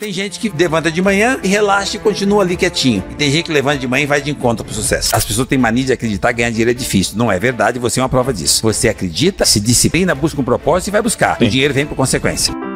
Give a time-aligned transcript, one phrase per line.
[0.00, 3.04] Tem gente que levanta de manhã e relaxa e continua ali quietinho.
[3.10, 5.14] E tem gente que levanta de manhã e vai de encontro pro sucesso.
[5.14, 7.18] As pessoas têm mania de acreditar que ganhar dinheiro é difícil.
[7.18, 8.62] Não é verdade, você é uma prova disso.
[8.62, 11.36] Você acredita, se disciplina, busca um propósito e vai buscar.
[11.36, 11.44] Sim.
[11.44, 12.69] O dinheiro vem por consequência.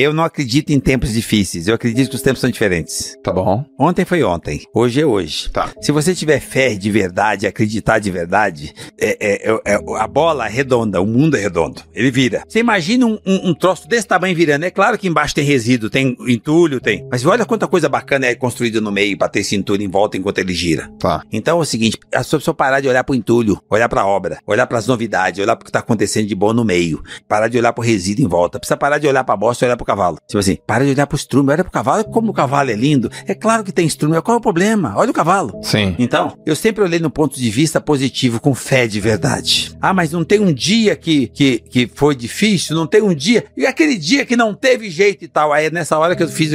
[0.00, 1.66] Eu não acredito em tempos difíceis.
[1.66, 3.16] Eu acredito que os tempos são diferentes.
[3.20, 3.64] Tá bom.
[3.76, 4.62] Ontem foi ontem.
[4.72, 5.50] Hoje é hoje.
[5.50, 5.70] Tá.
[5.80, 10.46] Se você tiver fé de verdade, acreditar de verdade, é, é, é, é a bola
[10.46, 11.82] é redonda, o mundo é redondo.
[11.92, 12.44] Ele vira.
[12.46, 14.62] Você imagina um, um, um, troço desse tamanho virando.
[14.62, 17.04] É claro que embaixo tem resíduo, tem entulho, tem.
[17.10, 20.16] Mas olha quanta coisa bacana é construída no meio para ter esse entulho em volta
[20.16, 20.88] enquanto ele gira.
[21.00, 21.24] Tá.
[21.32, 24.68] Então é o seguinte: a pessoa parar de olhar pro entulho, olhar pra obra, olhar
[24.68, 27.72] para as novidades, olhar pro que tá acontecendo de bom no meio, parar de olhar
[27.72, 28.60] pro resíduo em volta.
[28.60, 30.18] Precisa parar de olhar pra bosta e olhar pro cavalo.
[30.26, 33.10] Tipo assim, para de olhar pro estrume, olha pro cavalo, como o cavalo é lindo.
[33.26, 34.92] É claro que tem estrume, qual é o problema?
[34.96, 35.58] Olha o cavalo.
[35.62, 35.94] Sim.
[35.98, 39.76] Então, eu sempre olhei no ponto de vista positivo, com fé de verdade.
[39.80, 43.46] Ah, mas não tem um dia que, que, que foi difícil, não tem um dia,
[43.56, 45.52] e aquele dia que não teve jeito e tal.
[45.52, 46.50] Aí é nessa hora que eu fiz,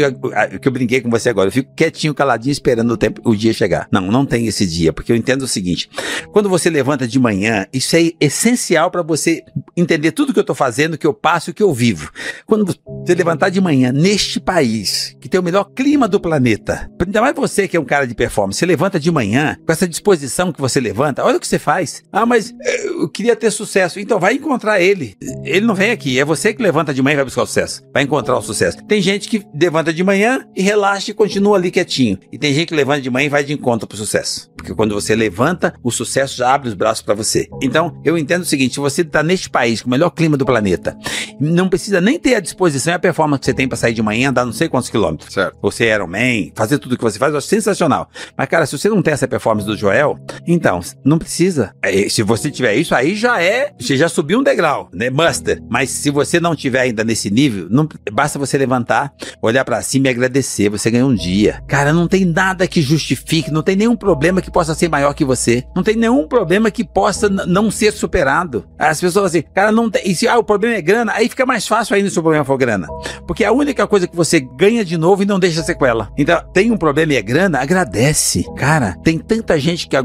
[0.61, 3.53] que eu brinquei com você agora, eu fico quietinho, caladinho, esperando o tempo, o dia
[3.53, 3.87] chegar.
[3.91, 5.89] Não, não tem esse dia, porque eu entendo o seguinte,
[6.31, 9.43] quando você levanta de manhã, isso é essencial para você
[9.75, 12.11] entender tudo que eu tô fazendo, que eu passo, que eu vivo.
[12.45, 12.65] Quando
[13.05, 17.35] você levantar de manhã neste país, que tem o melhor clima do planeta, ainda mais
[17.35, 20.59] você que é um cara de performance, você levanta de manhã com essa disposição que
[20.59, 22.03] você levanta, olha o que você faz.
[22.11, 23.99] Ah, mas eu queria ter sucesso.
[23.99, 25.15] Então vai encontrar ele.
[25.43, 27.81] Ele não vem aqui, é você que levanta de manhã e vai buscar o sucesso.
[27.93, 28.83] Vai encontrar o sucesso.
[28.85, 32.19] Tem gente que levanta de manhã e relaxa e continua ali quietinho.
[32.31, 34.51] E tem gente que levanta de manhã e vai de encontro pro sucesso.
[34.63, 37.49] Porque quando você levanta, o sucesso já abre os braços para você.
[37.61, 40.45] Então, eu entendo o seguinte, se você está neste país com o melhor clima do
[40.45, 40.97] planeta,
[41.37, 44.01] não precisa nem ter a disposição e a performance que você tem para sair de
[44.01, 45.33] manhã, andar não sei quantos quilômetros.
[45.33, 45.57] Certo.
[45.61, 48.09] Você é Ironman, fazer tudo que você faz, eu acho sensacional.
[48.37, 51.75] Mas, cara, se você não tem essa performance do Joel, então, não precisa.
[51.83, 55.09] É, se você tiver isso, aí já é, você já subiu um degrau, né?
[55.09, 55.61] Master.
[55.69, 60.07] Mas se você não tiver ainda nesse nível, não, basta você levantar, olhar para cima
[60.07, 60.69] e agradecer.
[60.69, 61.61] Você ganhou um dia.
[61.67, 65.25] Cara, não tem nada que justifique, não tem nenhum problema que possa ser maior que
[65.25, 65.63] você.
[65.75, 68.65] Não tem nenhum problema que possa não ser superado.
[68.77, 70.03] As pessoas assim, cara, não tem.
[70.05, 72.45] E se ah, o problema é grana, aí fica mais fácil ainda se o problema
[72.45, 72.87] for grana.
[73.27, 76.11] Porque a única coisa que você ganha de novo e não deixa sequela.
[76.17, 78.45] Então, tem um problema e é grana, agradece.
[78.55, 79.97] Cara, tem tanta gente que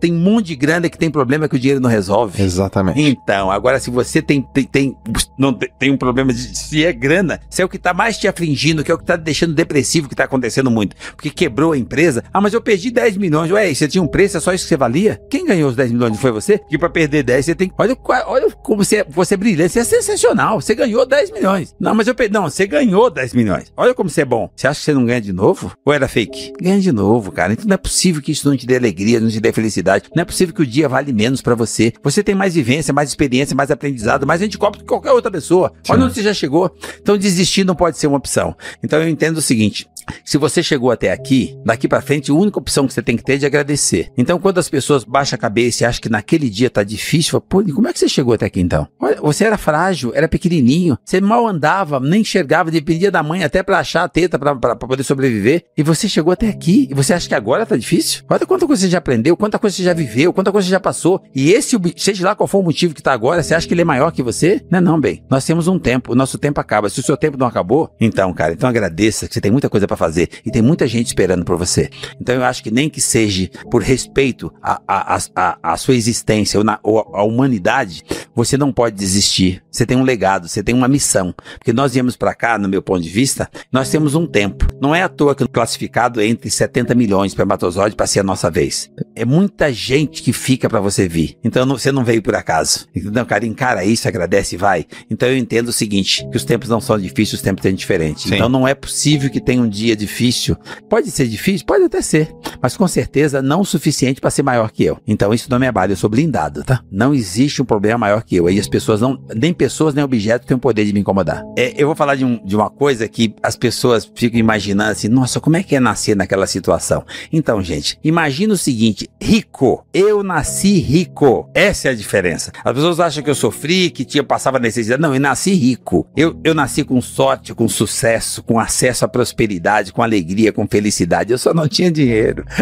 [0.00, 2.42] tem um monte de grana que tem problema que o dinheiro não resolve.
[2.42, 3.00] Exatamente.
[3.00, 4.96] Então, agora se você tem, tem, tem
[5.36, 8.28] não tem, um problema de se é grana, se é o que tá mais te
[8.28, 11.78] afligindo, que é o que tá deixando depressivo, que tá acontecendo muito, porque quebrou a
[11.78, 12.22] empresa.
[12.32, 13.50] Ah, mas eu perdi 10 milhões.
[13.50, 15.20] Ué, você tinha um preço, é só isso que você valia?
[15.30, 16.12] Quem ganhou os 10 milhões?
[16.12, 16.58] Não foi você?
[16.58, 17.72] Que para perder 10 você tem.
[17.78, 20.60] Olha, olha como você, você é brilhante, você é sensacional.
[20.60, 21.74] Você ganhou 10 milhões.
[21.78, 22.32] Não, mas eu perdi.
[22.32, 23.72] Não, você ganhou 10 milhões.
[23.76, 24.50] Olha como você é bom.
[24.54, 25.72] Você acha que você não ganha de novo?
[25.84, 26.52] Ou era fake?
[26.60, 27.52] Ganha de novo, cara.
[27.52, 30.08] Então não é possível que isso não te dê alegria, não te dê felicidade.
[30.14, 31.92] Não é possível que o dia vale menos para você.
[32.02, 35.72] Você tem mais vivência, mais experiência, mais aprendizado, mais anticorpos que qualquer outra pessoa.
[35.82, 35.92] Sim.
[35.92, 36.74] Olha onde você já chegou.
[37.00, 38.54] Então desistir não pode ser uma opção.
[38.82, 39.88] Então eu entendo o seguinte:
[40.24, 43.22] se você chegou até aqui, daqui para frente, a única opção que você tem que
[43.22, 43.77] ter é de agradecer.
[44.16, 47.44] Então, quando as pessoas baixam a cabeça e acham que naquele dia tá difícil, fala,
[47.48, 48.86] pô, como é que você chegou até aqui então?
[49.00, 53.62] Olha, você era frágil, era pequenininho, você mal andava, nem enxergava, dependia da mãe até
[53.62, 57.28] para achar a teta para poder sobreviver, e você chegou até aqui, e você acha
[57.28, 58.24] que agora tá difícil?
[58.28, 60.80] Olha quanta coisa você já aprendeu, quanta coisa você já viveu, quanta coisa você já
[60.80, 63.74] passou, e esse, seja lá qual for o motivo que tá agora, você acha que
[63.74, 64.60] ele é maior que você?
[64.70, 65.24] Não, é não, bem.
[65.30, 66.88] Nós temos um tempo, o nosso tempo acaba.
[66.88, 69.86] Se o seu tempo não acabou, então, cara, então agradeça que você tem muita coisa
[69.86, 71.90] para fazer e tem muita gente esperando por você.
[72.20, 76.58] Então eu acho que nem que seja por respeito à, à, à, à sua existência
[76.58, 78.02] ou, na, ou à humanidade,
[78.34, 79.62] você não pode desistir.
[79.70, 81.34] Você tem um legado, você tem uma missão.
[81.58, 84.66] Porque nós viemos para cá, no meu ponto de vista, nós temos um tempo.
[84.80, 88.50] Não é à toa que classificado entre 70 milhões de espermatozoides para ser a nossa
[88.50, 88.90] vez.
[89.18, 91.36] É muita gente que fica para você vir.
[91.42, 92.86] Então você não veio por acaso.
[92.94, 94.86] Então, cara, encara isso, agradece e vai.
[95.10, 98.24] Então eu entendo o seguinte, que os tempos não são difíceis, os tempos são diferentes.
[98.24, 98.34] Sim.
[98.34, 100.56] Então não é possível que tenha um dia difícil.
[100.88, 101.66] Pode ser difícil?
[101.66, 102.32] Pode até ser.
[102.62, 104.98] Mas com certeza não o suficiente para ser maior que eu.
[105.06, 106.80] Então isso não me abale, eu sou blindado, tá?
[106.90, 108.46] Não existe um problema maior que eu.
[108.46, 111.42] Aí as pessoas não, nem pessoas nem objetos têm o poder de me incomodar.
[111.56, 115.08] É, eu vou falar de, um, de uma coisa que as pessoas ficam imaginando assim,
[115.08, 117.04] nossa, como é que é nascer naquela situação?
[117.32, 119.84] Então, gente, imagina o seguinte, rico.
[119.92, 121.50] Eu nasci rico.
[121.54, 122.52] Essa é a diferença.
[122.64, 125.00] As pessoas acham que eu sofri, que tinha passava necessidade.
[125.00, 126.06] Não, eu nasci rico.
[126.16, 131.32] Eu, eu nasci com sorte, com sucesso, com acesso à prosperidade, com alegria, com felicidade.
[131.32, 132.44] Eu só não tinha dinheiro.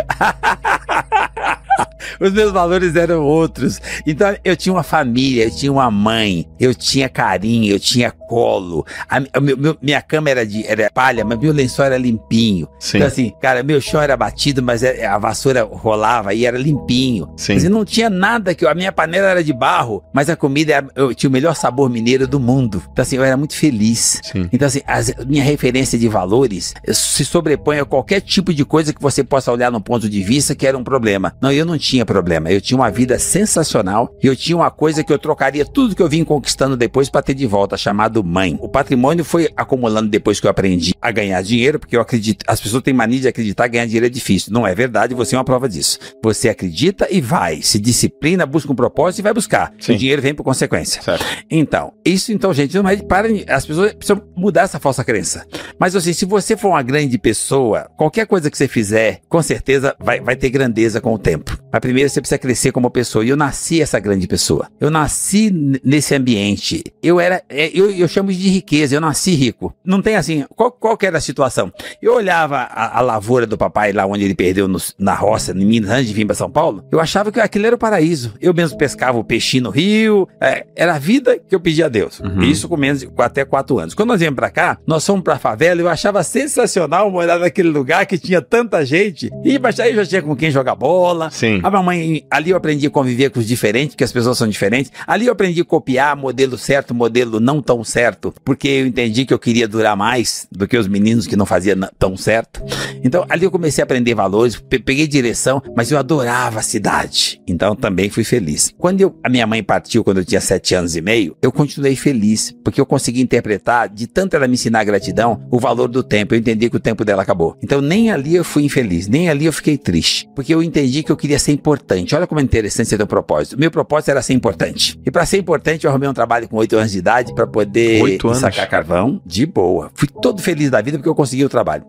[2.20, 3.80] Os meus valores eram outros.
[4.06, 8.86] Então eu tinha uma família, eu tinha uma mãe, eu tinha carinho, eu tinha colo.
[9.08, 12.68] A, a, meu, minha cama era de era palha, mas meu lençol era limpinho.
[12.78, 12.98] Sim.
[12.98, 17.28] Então assim, cara, meu chão era batido, mas é, a vassoura rolava e era limpinho.
[17.36, 17.54] Sim.
[17.54, 20.86] Mas não tinha nada que a minha panela era de barro, mas a comida era,
[20.94, 22.82] eu tinha o melhor sabor mineiro do mundo.
[22.92, 24.20] Então assim, eu era muito feliz.
[24.22, 24.48] Sim.
[24.52, 29.00] Então, assim, a minha referência de valores se sobrepõe a qualquer tipo de coisa que
[29.00, 31.34] você possa olhar no ponto de vista que era um problema.
[31.40, 32.50] Não, eu não tinha problema.
[32.50, 36.02] Eu tinha uma vida sensacional e eu tinha uma coisa que eu trocaria tudo que
[36.02, 38.58] eu vim conquistando depois para ter de volta, chamado mãe.
[38.60, 42.60] O patrimônio foi acumulando depois que eu aprendi a ganhar dinheiro, porque eu acredito, as
[42.60, 44.52] pessoas têm mania de acreditar que ganhar dinheiro é difícil.
[44.52, 45.98] Não é verdade, você é uma prova disso.
[46.26, 49.72] Você acredita e vai, se disciplina, busca um propósito e vai buscar.
[49.78, 49.94] Sim.
[49.94, 51.00] O dinheiro vem por consequência.
[51.00, 51.24] Certo.
[51.48, 55.46] Então, isso então, gente, não é para as pessoas precisam mudar essa falsa crença.
[55.78, 59.94] Mas assim, se você for uma grande pessoa, qualquer coisa que você fizer, com certeza
[60.00, 61.56] vai, vai ter grandeza com o tempo.
[61.76, 63.22] Mas primeiro você precisa crescer como pessoa.
[63.22, 64.66] E eu nasci essa grande pessoa.
[64.80, 65.50] Eu nasci
[65.84, 66.82] nesse ambiente.
[67.02, 68.94] Eu era, é, eu, eu chamo de riqueza.
[68.94, 69.74] Eu nasci rico.
[69.84, 71.70] Não tem assim, qual, qual que era a situação?
[72.00, 75.66] Eu olhava a, a lavoura do papai lá onde ele perdeu no- na roça, em
[75.66, 76.82] Minas, antes de vir para São Paulo.
[76.90, 78.32] Eu achava que aquilo era o paraíso.
[78.40, 80.26] Eu mesmo pescava o peixinho no rio.
[80.40, 82.20] é, era a vida que eu pedia a Deus.
[82.20, 82.40] Uhum.
[82.42, 83.92] Isso com menos de até quatro anos.
[83.92, 85.80] Quando nós viemos pra cá, nós fomos pra favela.
[85.82, 89.30] Eu achava sensacional morar naquele lugar que tinha tanta gente.
[89.44, 91.30] E aí eu já tinha com quem jogar bola.
[91.30, 91.60] Sim.
[91.66, 94.92] A mamãe, ali eu aprendi a conviver com os diferentes, porque as pessoas são diferentes.
[95.04, 99.34] Ali eu aprendi a copiar modelo certo, modelo não tão certo, porque eu entendi que
[99.34, 102.62] eu queria durar mais do que os meninos que não faziam tão certo.
[103.02, 107.42] Então ali eu comecei a aprender valores, pe- peguei direção, mas eu adorava a cidade.
[107.48, 108.72] Então também fui feliz.
[108.78, 111.96] Quando eu- a minha mãe partiu, quando eu tinha sete anos e meio, eu continuei
[111.96, 116.32] feliz, porque eu consegui interpretar, de tanto ela me ensinar gratidão, o valor do tempo.
[116.32, 117.56] Eu entendi que o tempo dela acabou.
[117.60, 121.10] Então nem ali eu fui infeliz, nem ali eu fiquei triste, porque eu entendi que
[121.10, 122.14] eu queria ser importante.
[122.14, 123.58] Olha como é interessante ser teu propósito.
[123.58, 124.98] Meu propósito era ser importante.
[125.04, 128.18] E para ser importante, eu arrumei um trabalho com oito anos de idade para poder
[128.34, 129.90] sacar carvão de boa.
[129.94, 131.84] Fui todo feliz da vida porque eu consegui o trabalho.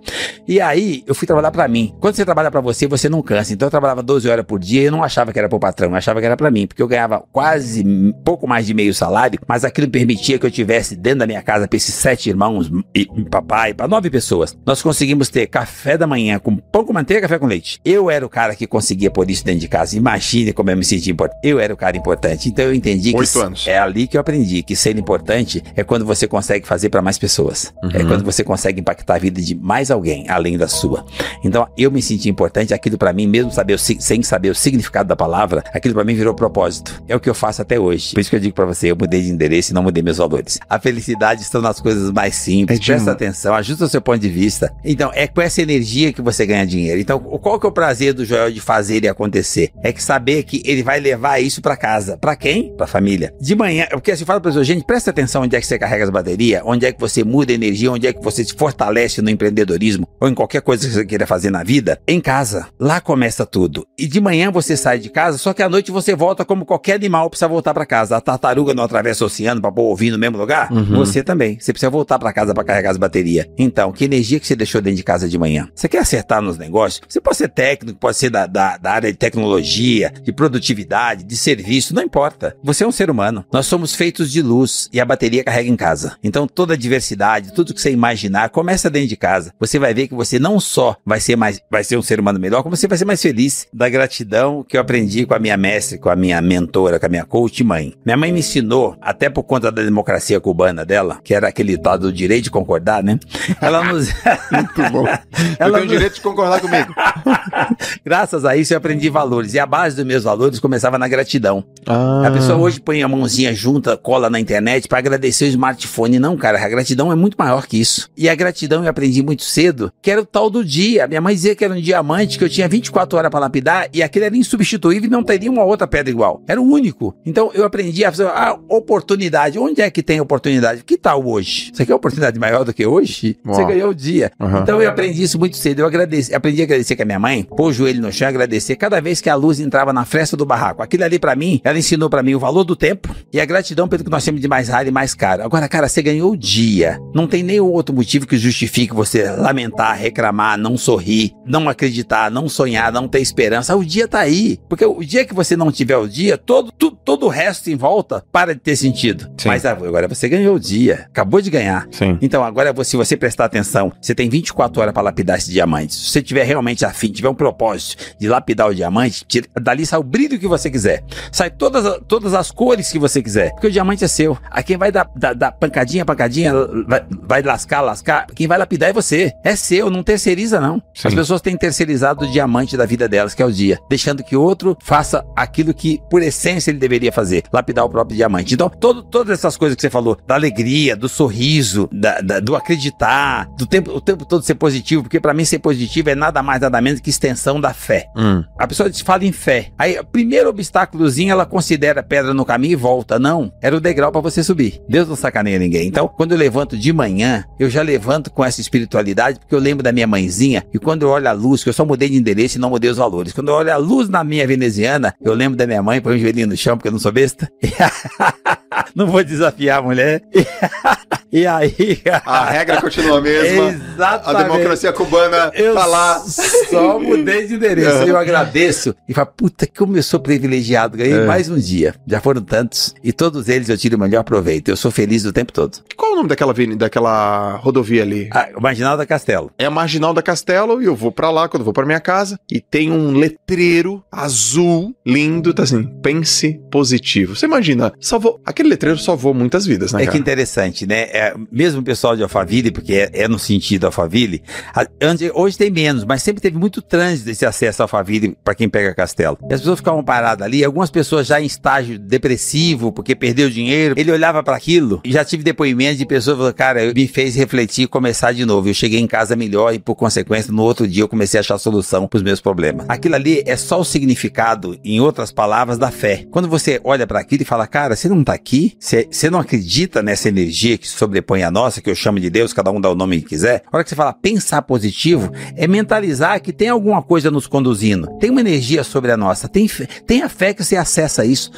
[0.47, 1.93] E aí, eu fui trabalhar pra mim.
[1.99, 3.53] Quando você trabalha pra você, você não cansa.
[3.53, 5.89] Então eu trabalhava 12 horas por dia e eu não achava que era pro patrão,
[5.89, 7.83] eu achava que era pra mim, porque eu ganhava quase
[8.23, 11.67] pouco mais de meio salário, mas aquilo permitia que eu tivesse dentro da minha casa
[11.67, 14.57] pra esses sete irmãos e papai, pra nove pessoas.
[14.65, 17.79] Nós conseguimos ter café da manhã com pão com manteiga, café com leite.
[17.83, 19.97] Eu era o cara que conseguia pôr isso dentro de casa.
[19.97, 21.39] Imagine como eu me senti importante.
[21.43, 22.49] Eu era o cara importante.
[22.49, 23.65] Então eu entendi que Oito anos.
[23.67, 27.17] é ali que eu aprendi que ser importante é quando você consegue fazer pra mais
[27.17, 27.73] pessoas.
[27.93, 28.07] É Uhum.
[28.07, 31.05] quando você consegue impactar a vida de mais alguém além da sua.
[31.43, 35.15] Então eu me senti importante, aquilo pra mim, mesmo saber sem saber o significado da
[35.15, 37.01] palavra, aquilo pra mim virou propósito.
[37.07, 38.13] É o que eu faço até hoje.
[38.13, 40.17] Por isso que eu digo pra você, eu mudei de endereço e não mudei meus
[40.17, 40.59] valores.
[40.69, 42.79] A felicidade está nas coisas mais simples.
[42.79, 44.73] É Presta atenção, ajusta o seu ponto de vista.
[44.83, 46.99] Então, é com essa energia que você ganha dinheiro.
[46.99, 49.36] Então, qual que é o prazer do Joel de fazer e acontecer?
[49.83, 52.17] É que saber que ele vai levar isso pra casa.
[52.17, 52.75] Pra quem?
[52.75, 53.33] Pra família.
[53.39, 56.03] De manhã, porque assim, fala pra pessoa, gente, presta atenção onde é que você carrega
[56.03, 59.21] as baterias, onde é que você muda a energia, onde é que você se fortalece
[59.21, 61.99] no empreendedorismo ou em qualquer coisa que você queira fazer na vida.
[62.07, 62.67] Em casa.
[62.79, 63.85] Lá começa tudo.
[63.97, 66.95] E de manhã você sai de casa, só que à noite você volta como qualquer
[66.95, 68.17] animal precisa voltar pra casa.
[68.17, 70.71] A tartaruga não atravessa o oceano pra pôr o ovinho no mesmo lugar?
[70.71, 70.97] Uhum.
[70.97, 71.59] Você também.
[71.59, 73.45] Você precisa voltar pra casa pra carregar as baterias.
[73.57, 75.67] Então, que energia que você deixou dentro de casa de manhã?
[75.73, 77.01] Você quer acertar nos negócios?
[77.07, 81.37] Você pode ser técnico, pode ser da, da, da área de tecnologia, de produtividade, de
[81.37, 82.55] serviço, não importa.
[82.63, 83.45] Você é um ser humano.
[83.51, 86.15] Nós somos feitos de luz e a bateria carrega em casa.
[86.23, 89.53] Então, toda a diversidade, tudo que você imaginar, começa dentro de casa.
[89.59, 92.39] Você vai ver que você não só vai ser mais, vai ser um ser humano
[92.39, 93.67] melhor, como você vai ser mais feliz.
[93.73, 97.09] Da gratidão que eu aprendi com a minha mestre, com a minha mentora, com a
[97.09, 97.93] minha coach mãe.
[98.05, 101.97] Minha mãe me ensinou, até por conta da democracia cubana dela, que era aquele tal
[101.97, 103.19] do direito de concordar, né?
[103.61, 104.07] Ela nos.
[104.51, 105.05] Muito bom.
[105.59, 106.93] Ela eu tenho o não- direito de concordar comigo.
[108.05, 109.53] Graças a isso eu aprendi valores.
[109.53, 111.63] E a base dos meus valores começava na gratidão.
[111.85, 116.19] Ah, A pessoa hoje põe a mãozinha junta, cola na internet pra agradecer o smartphone.
[116.19, 118.09] Não, cara, a gratidão é muito maior que isso.
[118.15, 121.07] E a gratidão eu aprendi muito cedo, que era o tal do dia.
[121.07, 124.03] Minha mãe dizia que era um diamante, que eu tinha 24 horas pra lapidar e
[124.03, 126.43] aquele era insubstituível e não teria uma outra pedra igual.
[126.47, 127.15] Era o único.
[127.25, 129.59] Então eu aprendi a fazer a oportunidade.
[129.59, 130.83] Onde é que tem oportunidade?
[130.83, 131.71] Que tal hoje?
[131.73, 133.37] Você quer oportunidade maior do que hoje?
[133.43, 133.67] Você Uau.
[133.69, 134.31] ganhou o dia.
[134.39, 134.61] Aham.
[134.61, 135.79] Então eu aprendi isso muito cedo.
[135.79, 138.75] Eu agradeci, aprendi a agradecer com a minha mãe, pôr o joelho no chão agradecer
[138.75, 140.81] cada vez que a luz entrava na fresta do barraco.
[140.81, 143.87] Aquilo ali pra mim, ela ensinou pra mim o valor do tempo e a gratidão
[143.87, 145.43] pelo que nós temos de mais raro e mais caro.
[145.43, 146.99] Agora, cara, você ganhou o dia.
[147.13, 152.49] Não tem nenhum outro motivo que justifique você lamentar, reclamar, não sorrir, não acreditar, não
[152.49, 153.75] sonhar, não ter esperança.
[153.75, 154.59] O dia tá aí.
[154.69, 157.75] Porque o dia que você não tiver o dia, todo, tu- todo o resto em
[157.75, 159.29] volta para de ter sentido.
[159.37, 159.47] Sim.
[159.49, 161.05] Mas agora você ganhou o dia.
[161.09, 161.87] Acabou de ganhar.
[161.91, 162.17] Sim.
[162.21, 165.93] Então, agora, se você prestar atenção, você tem 24 horas para lapidar esse diamante.
[165.95, 169.85] Se você tiver realmente afim, tiver um propósito de lapidar o diamante, diamante, tira, dali
[169.85, 171.03] sai o brilho que você quiser.
[171.31, 173.51] Sai todas, todas as cores que você quiser.
[173.51, 174.37] Porque o diamante é seu.
[174.49, 176.53] A quem vai dar, dar, dar pancadinha, pancadinha,
[176.87, 178.25] vai, vai lascar, lascar.
[178.35, 179.31] Quem vai lapidar é você.
[179.43, 180.81] É seu, não terceiriza, não.
[180.93, 181.07] Sim.
[181.09, 183.77] As pessoas têm terceirizado o diamante da vida delas, que é o dia.
[183.89, 187.43] Deixando que outro faça aquilo que, por essência, ele deveria fazer.
[187.53, 188.53] Lapidar o próprio diamante.
[188.53, 192.55] Então, todo, todas essas coisas que você falou, da alegria, do sorriso, da- da- do
[192.55, 196.41] acreditar, do tempo, o tempo todo ser positivo, porque pra mim ser positivo é nada
[196.41, 198.07] mais, nada menos que extensão da fé.
[198.15, 198.43] Hum.
[198.57, 199.71] A pessoa te fala em fé.
[199.77, 203.19] Aí, o primeiro obstáculozinho, ela considera pedra no caminho e volta.
[203.19, 204.81] Não, era o degrau pra você subir.
[204.87, 205.87] Deus não sacaneia ninguém.
[205.87, 209.83] Então, quando eu levanto de manhã, eu já levanto com essa espiritualidade, porque eu lembro
[209.83, 212.57] da minha mãezinha, e quando eu olho a luz, que eu só mudei de endereço
[212.57, 213.33] e não mudei os valores.
[213.33, 216.19] Quando eu olho a luz na minha veneziana, eu lembro da minha mãe, põe o
[216.19, 217.49] joelhinho no chão, porque eu não sou besta.
[218.95, 220.21] não vou desafiar a mulher.
[221.41, 222.01] e aí...
[222.25, 223.65] A regra continua a mesma.
[223.67, 224.43] A Exatamente.
[224.43, 226.19] democracia cubana Eu tá lá.
[226.19, 228.03] só mudei de endereço.
[228.03, 230.97] Eu agradeço e falo, puta, como eu sou privilegiado.
[230.97, 231.25] Ganhei É.
[231.25, 231.95] mais um dia.
[232.07, 232.93] Já foram tantos.
[233.03, 234.69] E todos eles eu tiro o melhor proveito.
[234.69, 235.77] Eu sou feliz o tempo todo.
[235.95, 238.29] Qual é o nome daquela, daquela rodovia ali?
[238.31, 239.51] Ah, o Marginal da Castelo.
[239.57, 242.39] É a Marginal da Castelo e eu vou pra lá quando vou pra minha casa
[242.51, 247.35] e tem um letreiro azul lindo, tá assim, pense positivo.
[247.35, 250.11] Você imagina, salvou, aquele letreiro salvou muitas vidas, né, É cara?
[250.15, 251.07] que interessante, né?
[251.11, 254.41] É, mesmo o pessoal de Alphaville, porque é, é no sentido Alphaville,
[254.73, 258.55] a- antes- hoje tem menos, mas sempre teve muito trânsito esse acesso a Alphaville para
[258.55, 259.37] quem pega Castelo.
[259.49, 263.95] E as pessoas ficavam paradas ali, algumas pessoas já em estágio depressivo, porque perdeu dinheiro,
[263.97, 267.83] ele olhava para aquilo e já tive depoimentos de pessoas falaram, cara, me fez refletir
[267.83, 268.67] e começar de novo.
[268.69, 271.57] Eu cheguei em casa melhor e, por consequência, no outro dia eu comecei a achar
[271.57, 272.85] solução para os meus problemas.
[272.89, 276.25] Aquilo ali é só o significado, em outras palavras, da fé.
[276.31, 278.73] Quando você olha para aquilo e fala, cara, você não tá aqui?
[278.79, 282.29] Você você não acredita nessa energia que se sobrepõe a nossa, que eu chamo de
[282.29, 283.63] Deus, cada um dá o nome que quiser?
[283.71, 288.07] A hora que você fala pensar positivo, é mentalizar que tem alguma coisa nos conduzindo.
[288.19, 289.47] Tem uma energia sobre a nossa.
[289.47, 291.49] Tem, fé- tenha fé que você acessa isso.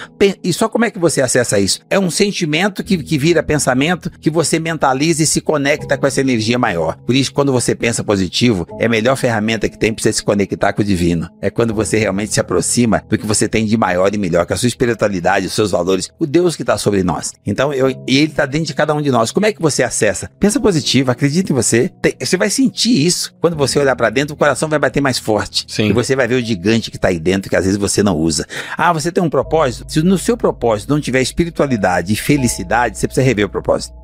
[0.43, 1.79] E só como é que você acessa isso?
[1.89, 6.21] É um sentimento que, que vira pensamento, que você mentaliza e se conecta com essa
[6.21, 6.95] energia maior.
[7.05, 10.23] Por isso, quando você pensa positivo, é a melhor ferramenta que tem para você se
[10.23, 11.27] conectar com o divino.
[11.41, 14.53] É quando você realmente se aproxima do que você tem de maior e melhor, que
[14.53, 17.33] é a sua espiritualidade, os seus valores, o Deus que está sobre nós.
[17.45, 19.31] Então, eu, e ele está dentro de cada um de nós.
[19.39, 20.29] Como é que você acessa?
[20.37, 21.89] Pensa positivo, acredita em você.
[22.01, 23.33] Tem- você vai sentir isso.
[23.39, 25.63] Quando você olhar para dentro, o coração vai bater mais forte.
[25.65, 25.87] Sim.
[25.87, 28.17] E você vai ver o gigante que está aí dentro, que às vezes você não
[28.17, 28.45] usa.
[28.75, 29.89] Ah, você tem um propósito?
[29.89, 33.98] Se no seu propósito não tiver espiritualidade e felicidade, você precisa rever o propósito.